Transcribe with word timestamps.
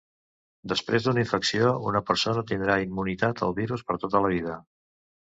Després 0.71 1.03
d'una 1.07 1.19
infecció, 1.23 1.73
una 1.89 2.01
persona 2.07 2.43
tindrà 2.51 2.77
immunitat 2.85 3.43
al 3.49 3.53
virus 3.59 3.83
per 3.91 3.99
tota 4.07 4.23
la 4.27 4.33
vida. 4.37 4.57